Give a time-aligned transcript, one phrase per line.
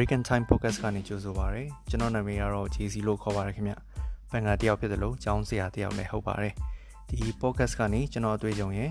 [0.00, 3.74] Break and Time Podcast ကနေကြိုဆိုပါရစေကျွန်တော်နာမည်ကတော့ JC လို့ခေါ်ပါရခင်ဗျ
[4.30, 6.54] ဖန်ကတယောက်ဖြစ်တယ်လို့ကျောင်းဆရာတယောက်လည်းဟုတ်ပါတယ်
[7.08, 8.90] ဒီ podcast ကနေကျွန်တော်အတွေ့အကြုံရယ်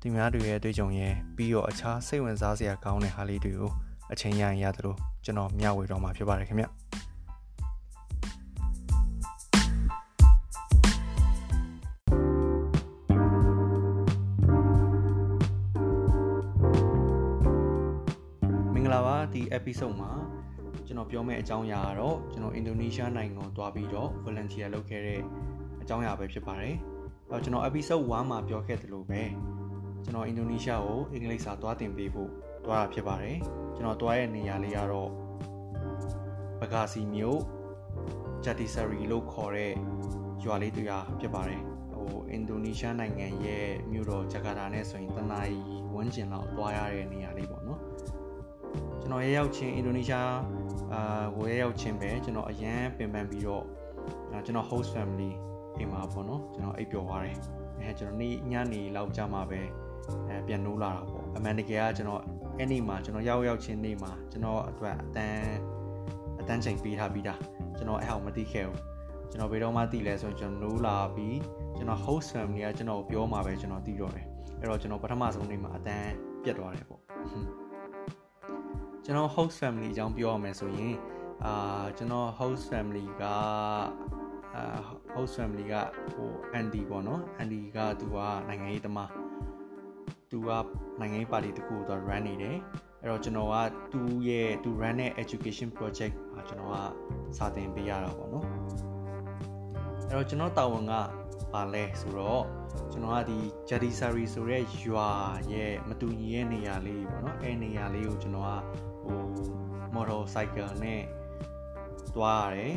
[0.00, 3.72] သူများတွေရဲ့အတွေ့အကြုံရယ်ပြီးတော့အခြားစိတ်ဝင်စားစရာကောင်းတဲ့ဟာလေးတွေကို
[4.12, 6.64] အချိန်ရရင်ရတယ်လို့ကျွန်တော်မျှဝေတော့မှာဖြစ်ပါတယ်ခင်ဗျ
[19.66, 20.12] episode မှာ
[20.86, 25.20] ကျွန်တော်ပြောမယ့်အကြောင်းအရာကတော့ကျွန်တော်အင်ဒိုနီးရှားနိုင်ငံကိုတွားပြီးတော့ volunteer လုပ်ခဲ့တဲ့
[25.82, 26.74] အကြောင်းအရာပဲဖြစ်ပါတယ်။
[27.30, 29.22] အဲကျွန်တော် episode 1မှာပြောခဲ့သလိုပဲ
[30.04, 32.30] ကျွန်တော်အင်ဒိုနီးရှားကိုအင်္ဂလိပ်စာတွားသင်ပေးဖို့
[32.64, 33.36] တွားတာဖြစ်ပါတယ်။
[33.74, 35.10] ကျွန်တော်တွားရဲ့နေရာလေးကတော့
[36.60, 37.40] ဘဂါစီမြို့
[38.44, 39.72] ဂျတ်တီဆာရီလို့ခေါ်တဲ့
[40.44, 41.60] ရွာလေးတူရာဖြစ်ပါတယ်။
[41.92, 45.60] ဟိုအင်ဒိုနီးရှားနိုင်ငံရဲ့မြို့တော်ဂျကာတာနဲ့ဆိုရင်တနာရီ
[45.94, 47.80] ဝန်းကျင်လောက်တွားရတဲ့နေရာလေးပေါ့နော်။
[49.06, 50.32] ကျွန်တော်ရရောက်ချင်းအင်ဒိုနီးရှား
[50.92, 53.64] အာကိုရရောက်ချင်းပဲကျွန်တော်အရန်ပင်ပန်းပြီးတော့
[54.46, 55.30] ကျွန်တော် host family
[55.78, 57.38] အိမ်မှာပေါ့နော်ကျွန်တော်အိပ်ပျော်သွားတယ်
[57.80, 59.60] အဲကျွန်တော်နေ့ညနေလောက်ကြာမှပဲ
[60.28, 62.22] အဲပြန်နိုးလာတာပေါ့အမှန်တကယ်ကကျွန်တော်
[62.58, 65.54] အဲ့နေ့မှာကျွန်တော်ရောက်ရောက်ချင်းနေ့မှာကျွန်တော်အတွက်အတန်း
[66.40, 67.40] အတန်းချိန်ပေးထားပြီးသား
[67.76, 68.80] ကျွန်တော်အဲ့ဟောင်မသိခဲ့ဘူး
[69.30, 71.38] ကျွန်တော်ဘယ်တော့မှသိလဲဆိုရင်ကျွန်တော်နိုးလာပြီး
[71.76, 74.26] ကျွန်တော် host family ကကျွန်တော်ပြောမှာပဲကျွန်တော်သိတော့တယ်
[74.60, 77.65] အဲ့တော့ကျွန်တော်ပထမဆုံးနေ့မှာအတန်းပြတ်သွားတယ်ပေါ့
[79.08, 80.94] ကျွန်တော် host family အကြောင်းပြောရမယ်ဆိုရင်
[81.44, 83.24] အာကျွန်တော် host family က
[84.54, 84.62] အာ
[85.14, 85.74] host family က
[86.12, 88.16] ဟို Andy ပေါ့နော် Andy ကသူက
[88.48, 89.10] နိုင်ငံရေးသမား
[90.30, 90.50] သူက
[91.00, 92.56] နိုင်ငံရေးပါတီတခုကိုသူ run နေတယ်
[93.00, 93.56] အဲ့တော့ကျွန်တော်က
[93.92, 96.76] သူ့ရဲ့သူ run တဲ့ education project မှာကျွန်တော်က
[97.36, 98.46] စာသင်ပေးရတာပေါ့နော်
[100.08, 100.94] အဲ့တော့ကျွန်တော်တာဝန်က
[101.52, 102.42] ပါလဲဆိုတော့
[102.92, 105.08] ကျွန်တော်ကဒီ Jadi Sari ဆိုတဲ့ရွာ
[105.52, 108.52] ရဲ့မတူညီရဲ့နေရာလေးပေါ့နော်အဲနေရာလေးကိုကျွန်တော်က
[109.08, 109.22] ဟို
[109.94, 111.02] motor cycle နဲ့
[112.16, 112.74] တွားရတယ်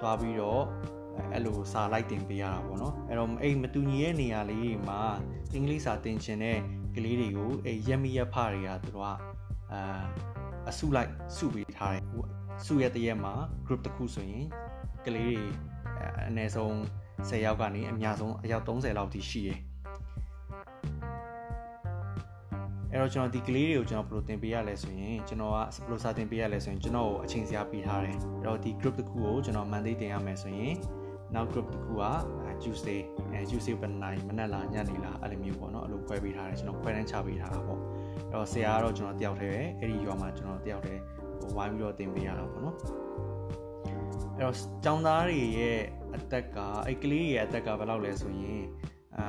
[0.00, 0.64] တွားပြီးတော့
[1.32, 5.00] အဲ့လိုစာလိုက်တင်ပေးရတာပေါ့နော်အဲ့တော့အဲ့မတူညီရဲ့နေရာလေးမှာ
[5.52, 6.58] အင်္ဂလိပ်စာသင်ချင်တဲ့
[6.94, 9.10] ကလေးတွေကိုအဲ့ရက်မီရက်ဖတွေကသူတို့က
[9.72, 10.02] အာ
[10.68, 12.04] အစုလိုက်စုပေးထားတယ်
[12.66, 13.34] စုရတဲ့ရက်မှာ
[13.66, 14.46] group တစ်ခုဆိုရင်
[15.06, 15.40] ကလေးတွေ
[16.28, 16.74] အနည်းဆုံး
[17.28, 19.58] 10ယောက်ကနေအများဆုံးအယောက်30လောက်ထိရှိတယ်
[22.92, 30.74] အဲ့တော့ကျွန်တော်ဒီကလေးတွေကိုကျွန်တော်ဘယ်လိုသင်ပေးရလဲဆိုရင်ကျွန်တော်ကဘယ်လိုစာသင်ပေးရလဲဆိုရင်ကျွန်တော်ကိုအချိန်စရာပေးထားတယ်အဲ့တော့ဒီ group တစ်ခုကိုကျွန်တော် Monday တင်ရမယ်ဆိုရင်
[31.34, 32.04] နောက် group တစ်ခုက
[32.62, 33.00] Tuesday
[33.32, 41.00] အဲ Tuesday ဘယ်နိုင်မနက်လားညနေလားအဲ့လိုမျိုးပေါ့နော်အဲ့လိုခွဲပေးထားတယ်ကျွန်တော်ခွဲတန်းချပေးထားတာပေါ့အဲ့တော့ဆရာကတော့ကျွန်တော်တယောက်တည်းပဲအဲ့ဒီရွာမှာကျွန်တော်တယောက်တည်း
[41.40, 42.76] ဟိုဝိုင်းပြီးတော့သင်ပေးရတာပေါ့နော်
[44.36, 45.78] အဲ့တော့ကျောင်းသားတွေရဲ့
[46.16, 48.62] အသက်ကအဲ့ကလေးရဲ့အသက်ကဘယ်လောက်လဲဆိုရင်
[49.18, 49.26] အာ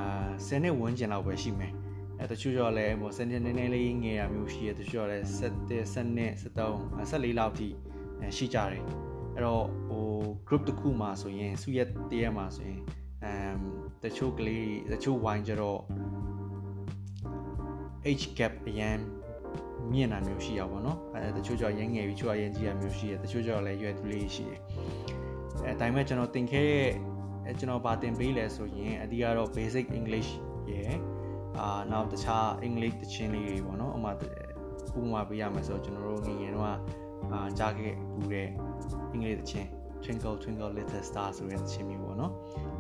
[0.47, 1.73] 10နှစ်ဝန်းကျင်လောက်ပဲရှိမယ်
[2.23, 7.67] အဲတချို့ကျော်လည်းဟိုစနေနေနေလေးငယ်ရမျိုးရှိရတချို့လည်း7 7နှစ်73 14လောက်ထိ
[8.37, 8.83] ရှိကြတယ်
[9.35, 10.05] အဲ့တော့ဟို
[10.47, 12.81] group တစ်ခုမှာဆိုရင်စုရက်တရက်မှာဆိုရင်
[13.23, 13.57] အမ်
[14.03, 15.79] တချို့ကလေးတချို့ဝိုင်းကြတော့
[18.09, 18.97] age gap အရင်
[19.91, 24.59] မြင့်တာမျိုးရှိရပါတော့အဲတချို့ကျော်ရငယ်ပြီးချို့အရင်ကြီးရမျိုးရှိရတချို့ကျော်လည်းရွယ်သူလေးရှိတယ်
[25.65, 26.67] အဲဒါပေမဲ့ကျွန်တော်သင်ခဲ့
[27.45, 30.29] တဲ့ကျွန်တော်ဗာသင်ပေးလဲဆိုရင်အဓိကတော့ basic english
[30.71, 30.97] ရယ်
[31.59, 34.11] အာနောက်တခြားအင်္ဂလိပ်တခြင်းလေးတွေပေါ့နော်ဥမာ
[34.97, 36.67] ဥပမာပေးရမယ်ဆိုကျွန်တော်တို့ငယ်ငယ်တော့
[37.31, 38.47] အာကြားခဲ့ဘူးတဲ့
[39.11, 39.67] အင်္ဂလိပ်တခြင်း
[40.03, 42.31] Twinkle Twinkle Little Star ဆိုတဲ့တခြင်းမျိုးပေါ့နော်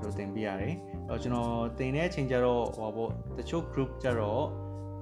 [0.01, 0.75] တို့သင်ပေးရတယ်အဲ့
[1.09, 4.43] တော့ကျွန်တော်သင်တဲ့အချိန်ကျတော့ဟောပေါ့တချို့ group ကျတော့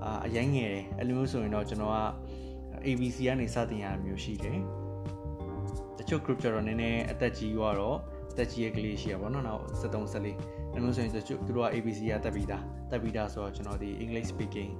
[0.03, 1.99] အာအရင်ငယ်တယ်အဲ့လိုမျိုးဆိုရင်တော့ကျွန်တော်က
[2.87, 4.59] ABC ကနေစတင်ရတာမျိုးရှိတယ်
[5.97, 7.97] တချို့ group ကျတော့နည်းနည်းအသက်ကြီးသွားတော့
[8.31, 14.71] အသက်ကြီးရဲ့ကလေးရှိရပါတော့နောက်73 74အဲ့လိုဆိုရင်သူတို့က ABC ကတက်ပြီးသားတက်ပြီးသားဆိုတော့ကျွန်တော်ဒီ English speaking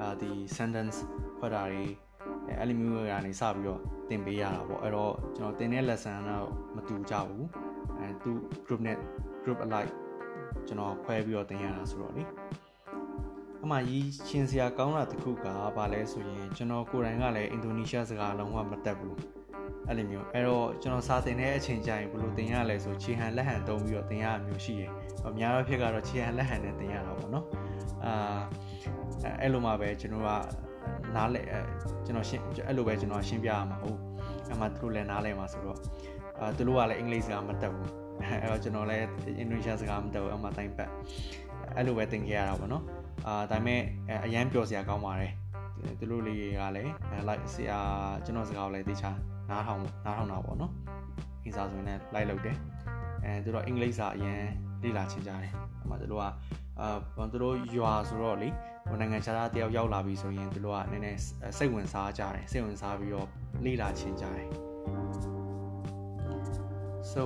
[0.00, 0.98] အာဒီ sentence
[1.38, 1.84] ဖွက်တာတွေ
[2.58, 7.46] အဲ့လိုမျိုးကနေစပြီးတော့သင်ပေးရတာပေါ့အဲ့တော့ကျွန်တော်သင်တဲ့ lesson တော့မတူကြဘူး
[7.98, 8.30] အဲသူ
[8.66, 8.96] group နဲ့
[9.42, 9.92] group alike
[10.66, 12.22] ကျွန်တော်ခွဲပြီးတော့သင်ရတာဆိုတော့လေ
[13.64, 15.46] အမှရီချင်းစရာကောင်းတာတခုက
[15.76, 19.16] ဘာလဲဆိုရင်ကျွန်တော်ကိုယ်တိုင်ကလည်းအင်ဒိုနီးရှားစကားလုံးဝမတတ်ဘူး
[19.90, 24.90] အဲ့လိုမျိုးအဲ့တော့ကျွန်တော်စာသင်တဲ့အချိန်ကျရင်ဘယ်လိုသင်ရလဲဆိုခြေဟန်လက်ဟန်တုံးပြီးတော့သင်ရမျိုးရှိတယ်။
[25.26, 27.44] အများသောဖြစ်ကတော့ခြေဟန်လက်ဟန်နဲ့သင်ရတာပေါ့နော်။
[28.04, 28.40] အာ
[29.40, 30.28] အဲ့လိုမှပဲကျွန်တော်က
[31.16, 31.42] နားလဲ
[32.04, 33.98] ကျွန်တော်ရှင်းအဲ့လိုပဲကျွန်တော်ရှင်းပြရမှာဟုတ်။
[34.52, 35.78] အမှသူတို့လည်းနားလဲမှာဆိုတော့
[36.38, 37.88] အာသူတို့ကလည်းအင်္ဂလိပ်စကားမတတ်ဘူး။
[38.42, 39.02] အဲ့တော့ကျွန်တော်လည်း
[39.38, 40.90] အင်ဒိုနီးရှားစကားမတတ်ဘူးအမှတိုင်းပတ်
[41.76, 42.84] အဲ့လိုပဲသင်ခဲ့ရတာပေါ့နော်။
[43.26, 43.80] အာဒါပေမဲ့
[44.24, 45.32] အရန်ပျော်စရာကောင်းပါတယ်။
[45.98, 46.42] သူတို့လေးက
[46.76, 46.92] လည်း
[47.28, 47.78] လိုက်ဆရာ
[48.24, 49.10] ကျွန်တော်စကားကိုလည်းသိချာ
[49.50, 50.72] နားထောင်နားထောင်တာပေါ့နော်
[51.44, 52.56] အင်စာဆိုရင်လည်းလိုက်လုပ်တယ်
[53.24, 54.40] အဲသူတို့အင်္ဂလိပ်စာအရင်
[54.82, 56.24] လေ့လာချင်ကြတယ်အမှသူတို့က
[56.80, 58.48] အာသူတို့ရွာဆိုတော့လေ
[58.88, 61.18] ဟိုနိုင်ငံခြားသားတယောက်ရောက်လာပြီဆိုရင်သူတို့ကနည်းနည်း
[61.58, 63.28] စိတ်ဝင်စားကြတယ်စိတ်ဝင်စားပြီးတော့
[63.64, 64.48] လေ့လာချင်ကြတယ်
[67.12, 67.22] so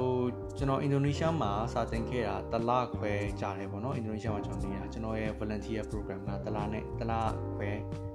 [0.59, 7.13] ကျွန်တော်အင်ဒိုနီးရှားမှာစာသင်ခဲ့တာတလခွဲကြာတယ်ပေါ့နော်အင်ဒိုနီးရှားမှာကျွန်တော်နေတာကျွန်တော်ရဲ့ volunteer program ကတလနဲ့တလ
[7.57, 7.71] ခွဲ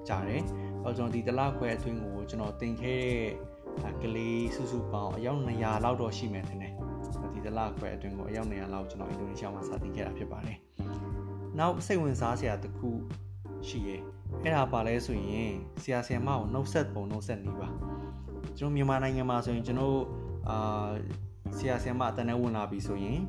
[0.07, 0.41] ကြာတယ်။
[0.83, 3.03] အော်ကျွန်တော်ဒီတလခွဲအတွင်းကိုကျွန်တော်သင်ခဲ့
[3.83, 6.73] တဲ့ကလေးစုစုပေါင်းအယောက်200လောက်တော့ရှိမယ်ထင်တယ်။
[7.33, 10.57] ဒီတလခွဲအတွင်းကိုအယောက်200လောက်ကျွန်တော်အင်ဒိုနီးရှားမှာစာသင်ခဲ့တာဖြစ်ပါတယ်။
[11.59, 12.89] နောက်စိတ်ဝင်စားစရာတစ်ခု
[13.67, 13.95] ရှိရဲ။
[14.43, 15.51] အဲ့ဒါပါလဲဆိုရင်
[15.81, 17.67] ဆရာဆရာမကိုနှုတ်ဆက်ပုံနှုတ်ဆက်နေပါ။
[18.57, 19.99] ကျွန်တော်မြန်မာနိုင်ငံမှာဆိုရင်ကျွန်တော်
[20.49, 20.89] အာ
[21.57, 23.19] ဆရာဆရာမအတန်းနဲ့ဝင်လာပြီဆိုရင်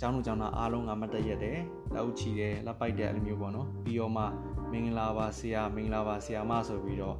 [0.00, 1.58] ကျောင်းသူကျောင်းသားအားလုံးကမတ်တက်ရက်တယ်
[1.94, 4.24] လက်ဥချီတယ်လက်ပိုက်တယ်အဲ့လိုမျိုးပေါ့နော်ပြီးတော့မှ
[4.72, 7.16] မင်္ဂလာပါဆရာမင်္ဂလာပါဆရာမဆိုပြီးတော့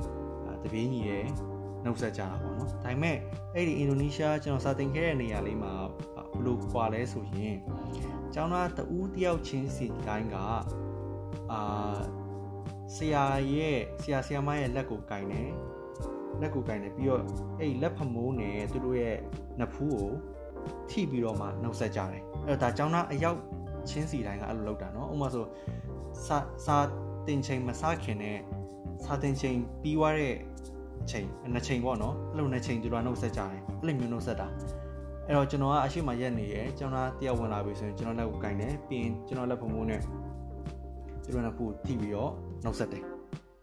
[0.63, 1.27] တပင်းကြီးတယ်
[1.85, 3.17] နှုတ်ဆက်ကြတာပေါ့နော်ဒါပေမဲ့
[3.55, 5.73] အဲ့ဒီအင်ဒိုနီးရှားကျွန်တော်စာသင်ခဲ့တဲ့နေရာလေးမှာ
[6.33, 7.57] ဘလို့ခွာလဲဆိုရင်
[8.35, 10.37] ကျောင်းသားတဦးတယောက်ချင်းစီတိုင်းက
[11.53, 11.63] အာ
[12.95, 15.51] ဆရာရဲ့ဆရာဆရာမရဲ့လက်ကိုကင်တယ်
[16.41, 17.23] လက်ကိုကင်တယ်ပြီးတော့
[17.61, 19.17] အဲ့လက်ဖမိုးနဲ့သူတို့ရဲ့
[19.61, 20.11] နဖူးကို
[20.90, 23.40] ထိပြီးတော့မှနှုတ်ဆက်ကြတယ်အဲ့တော့ဒါကျောင်းသားအယောက်
[23.90, 25.46] ချင်းစီတိုင်းကအဲ့လိုလုပ်တာเนาะဥပမာဆို
[26.26, 26.78] စာစာ
[27.28, 28.38] တင်ချိန်မစခင်နဲ့
[29.04, 30.34] စာတင်ချိန်ပြီးွားတဲ့
[31.02, 34.48] အချိန်နှစ်ချိန်ပေါ့နော်အဲ့လိုနှစ်ချိန်သူတို့ကနှုတ်ဆက်ကြတယ်အဲ့လိုမျိုးနှုတ်ဆက်တာ
[35.28, 40.02] အဲ့တော့ကျွန်တော်ကအရှိမရက်နေရယ်ကျောင်းသားတယောက်ဝင်လာပြီဆိုရင်ကျွန်တော်လက်ကိုကင်တယ်ပြီးရင်ကျွန်တော်လက်ဖမိုးနဲ့
[41.24, 42.32] သူတို့ကဖူးထိပြီးတော့
[42.64, 43.04] နှုတ်ဆက်တယ်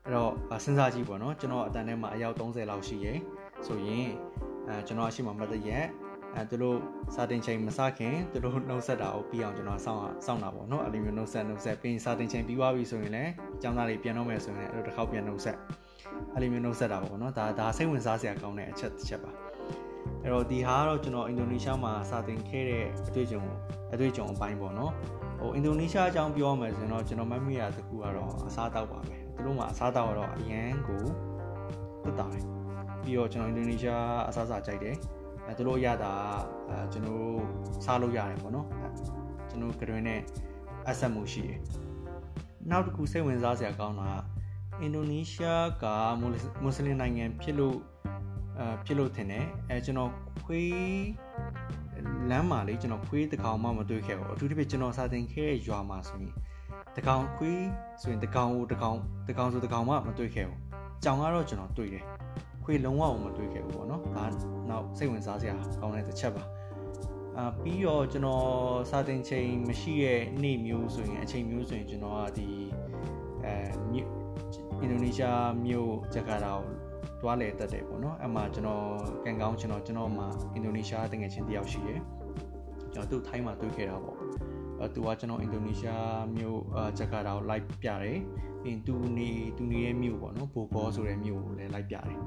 [0.05, 0.31] အဲ့တော့
[0.65, 3.19] စဉ်းစားကြည့်ပေါ့နော်ကျွန်တော်အတန်ထဲမှာအယောက်30လောက်ရှိရယ်
[3.67, 4.09] ဆိုရင်
[4.69, 5.87] အဲကျွန်တော်အရှိမမတ်တရက်
[6.36, 6.78] အဲသူတို့
[7.16, 15.58] စာတင်ချိန်မစခင်သူတို့နှုတ်ဆက်တာကိုပြီးအောင်ကျွန်တော်စောင့်စောင့်တာပေါ့နော်အဲ့လိုမျိုးနှုတ်ဆက်နှုတ်ဆက်ပြီးစာတင်ချိန်ပြီးသွားပြီဆိုရင်လည်းအကြောင်းသားတွေပြန်တော့မယ်ဆိုရင်လည်းအဲ့လိုတစ်ခေါက်ပြန်နှုတ်ဆက်
[16.34, 19.32] အဲ့လိုမျိုးနှုတ်ဆက်တာပေါ့နော်ဒါဒါစိတ်ဝင်စားစရာကောင်းတဲ့အချက်တစ်ချက်ပါ
[20.24, 23.42] အဲ့တော့ဒီဟာကတော့ကျွန်တော်အင်ဒိုနီးရှားမှာစာသင်ခဲ့တဲ့အတွေ့အကြုံ
[23.94, 24.92] အတွေ့အကြုံအပိုင်းပေါ့နော်
[25.40, 31.04] ဟိုအင်ဒိုနီးရှားအကြောင်းပြောရမယ်ဆိုရင်တော့ကျွန်တော်မှတ်မိရတခုကတော့အစားတောက်ပါပဲသူတို့မှာအစားတောက်ကတော့အရန်ကို
[32.04, 32.44] တက်တာတယ်
[33.04, 34.96] ပြီးတော့ကျွန်တော်အင်ဒိုနီးရှားအစားအစာကြိုက်တယ်
[35.48, 36.14] အဲသူတို့ရတာ
[36.70, 37.26] အဲကျွန်တော်
[37.86, 38.68] စားလို့ရတယ်ပေါ့နော်
[39.50, 40.20] ကျွန်တော်ကတွင်နဲ့
[40.90, 41.60] အဆက်မှုရှိတယ်
[42.70, 44.10] နောက်တစ်ခုစိတ်ဝင်စားစရာကောင်းတာ
[44.82, 45.86] အင်ဒိုနီးရှားက
[46.20, 47.78] မွတ်စလင်နိုင်ငံဖြစ်လို့
[48.60, 50.12] အဲဖြစ်လို့ထင်တယ်အဲကျွန်တော်
[50.46, 50.76] ခွေး
[52.30, 56.34] လမ်းမှာလေကျွန်တော်ခွေးတကောင်မှမတွေ့ခဲ့ဘူးအထူးသဖြင့်ကျွန်တော်စာသင်ခဲ့တဲ့ရွာမှာဆိုရင်
[56.98, 57.64] တကောင်ခွေး
[58.02, 58.98] ဆိုရင်တကောင်ကိုတကောင်
[59.30, 60.60] တကောင်ဆိုတကောင်မှမတွေ့ခဲ့ဘူး
[61.04, 62.04] ကြောင်ကတော့ကျွန်တော်တွေ့တယ်
[62.66, 64.26] ခွေလုံးဝမတွေ့ခဲ့ဘူးပေါ့နော်ဒါ
[64.70, 66.44] နောက်စိတ်ဝင်စားစရာကောင်းတဲ့တစ်ချက်ပါ
[67.38, 68.46] အာပြီးတော့ကျွန်တော်
[68.90, 72.48] စာတင်ချိန်မရှိတဲ့နေ့မျိုးဆိုရင်အချိန်မျိုးဆိုရင်ကျွန်တော်ကဒီ
[73.46, 73.56] အဲ
[74.82, 76.74] အင်ဒိုနီးရှားမြို့ဂျကာတာကို
[77.22, 78.86] တွားလေတက်တယ်ပေါ့နော်အဲ့မှာကျွန်တော်
[79.26, 82.02] ကန်ကောင်းကျွန်တော်ကျွန်တော်မှာအင်ဒိုနီးရှားတငယ်ချင်းတယောက်ရှိရယ်
[82.94, 84.15] ကျွန်တော်သူ့ထိုင်းမှာတွေ့ခဲ့တာပေါ့အဲ
[84.94, 86.60] သူကကျွန်တော်အင်ဒိုနီးရှားမြို့
[86.98, 88.20] ဂျကာတာကို live ပြတယ်
[88.64, 92.20] ပြီးရင်သူနေသူနေတဲ့မြို့ပေါ့နော်ဘိုဘောဆိုတဲ့မြို့ကိုလည်း live ပြတယ်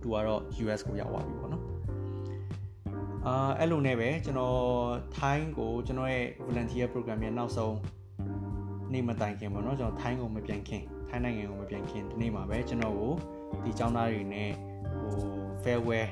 [0.00, 1.64] သူကတော့ US ကိုရောက်သွားပြီပေါ့နော်
[3.26, 4.58] အာအဲ့လိုနဲ့ပဲကျွန်တော်
[5.18, 7.76] Thai ကိုကျွန်တော်ရဲ့ volunteer program ရဲ့နောက်ဆုံး
[8.92, 13.12] နေ့မတိုင်ခင်ပေါ့နော်ကျွန်တော် Thai ကိုမပြန်ခင် Thai နိုင်ငံကိုမပြန်ခင်ဒီနေ့မှာပဲကျွန်တော်ကို
[13.64, 14.50] ဒီចောင်းသားတွေနဲ့
[15.00, 15.14] ဟို
[15.62, 16.08] farewell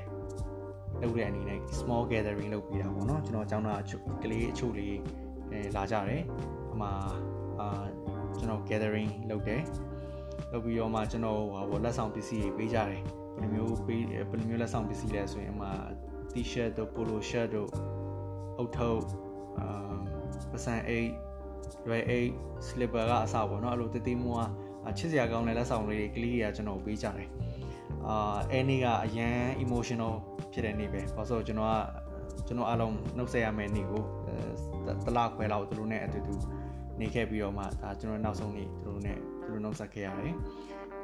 [1.02, 3.80] လုပ်တဲ့အနေနဲ့ small gathering လုပ်ပြီးတာပေါ့နော်ကျွန်တော်ចောင်းသား
[4.22, 4.96] ကလေးအချို့လေး
[5.76, 6.22] လာကြတယ်
[6.72, 6.88] အမှ
[7.60, 7.84] အာ
[8.38, 9.62] ကျွန်တော် gathering လုပ်တယ်
[10.52, 11.40] လုပ်ပြီးတော့မှကျွန်တော်
[11.70, 13.00] ဟိုလက်ဆောင်ပစ္စည်းတွေပေးကြတယ်
[13.40, 15.68] ဘယ်လိုမျိုးပေးဘယ်လိုမျိုးလက်ဆောင်ပစ္စည်းလဲဆိုရင်အမှ
[16.32, 17.70] t-shirt တို့ polo shirt တို့
[18.58, 19.02] အုတ်ထုပ်
[19.58, 19.94] အာ
[20.52, 21.08] ပစံအိတ်
[21.88, 22.30] ရွယ်အိတ်
[22.66, 24.48] slipper ကအစပေါ့နော်အဲ့လိုတတိမွား
[24.98, 27.28] ချစ်စရာကောင်းတဲ့လက်ဆောင်လေးတွေကလေးတွေကကျွန်တော်ပေးကြတယ်
[28.06, 30.14] အာအဲနေ့ကအရန် emotional
[30.52, 31.76] ဖြစ်တဲ့နေ့ပဲဘာလို့ဆိုကျွန်တော်က
[32.46, 34.02] ကျွန်တော်အားလုံးနှုတ်ဆက်ရမယ့်နေ့ကို
[35.06, 36.34] တလခွဲလောက်သူတို့နဲ့အတူတူ
[37.00, 40.34] နေခဲ့ပြီးတော့မှဒါကျွန်တော်နောက်ဆုံးနေ့သူတို့နဲ့သူတို့နှုတ်ဆက်ခဲ့ရတယ်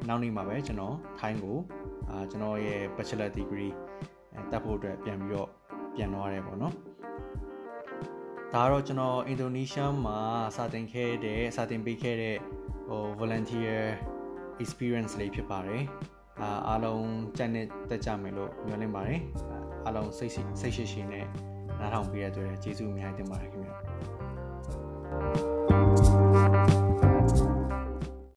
[0.09, 1.59] နောက်နေ့မှာပဲကျွန်တော်ထိုင်းကို
[2.11, 3.73] အာကျွန်တော်ရဲ့ bachelor degree
[4.51, 5.49] တက်ဖို့အတွက်ပြန်ပြီးတော့
[5.95, 6.75] ပြန်သွားရတယ်ပေါ့နော်
[8.55, 10.19] ဒါကတော့ကျွန်တော်အင်ဒိုနီးရှားမှာ
[10.57, 12.37] စာသင်ခဲ့တဲ့စာသင်ပေးခဲ့တဲ့
[12.89, 13.81] ဟို volunteer
[14.63, 15.83] experience လေးဖြစ်ပါတယ်
[16.41, 17.07] အာအားလုံး
[17.37, 19.21] ကြိုက်နေတက်ကြမယ်လို့မျှော်လင့်ပါတယ်
[19.85, 21.27] အားလုံးစိတ်စိတ်ရှိရှိနဲ့
[21.81, 23.60] နားထောင်ပေးရတဲ့အတွက်ကျေးဇူးအများကြီးတင်ပါတယ်ခင်ဗျာ
[25.21, 25.60] you